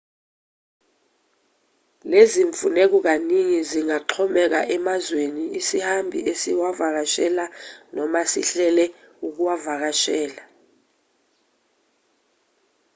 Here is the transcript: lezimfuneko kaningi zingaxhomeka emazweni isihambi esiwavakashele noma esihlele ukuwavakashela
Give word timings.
lezimfuneko 2.11 2.97
kaningi 3.07 3.59
zingaxhomeka 3.69 4.61
emazweni 4.75 5.43
isihambi 5.59 6.19
esiwavakashele 6.31 7.45
noma 7.95 8.19
esihlele 8.25 8.85
ukuwavakashela 9.27 10.43